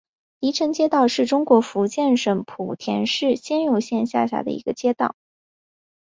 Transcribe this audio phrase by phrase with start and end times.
[0.39, 5.15] 鲤城街道是中国福建省莆田市仙游县下辖的一个街道。